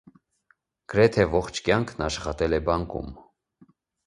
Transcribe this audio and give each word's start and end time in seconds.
Գրեթե 0.93 1.25
ողջ 1.33 1.61
կյանքն 1.67 2.07
աշխատել 2.07 2.57
է 2.61 2.63
բանկում։ 2.71 3.15